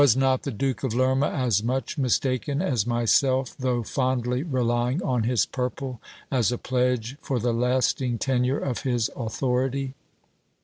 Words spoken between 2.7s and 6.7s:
myself, though fondly relying on his purple, as a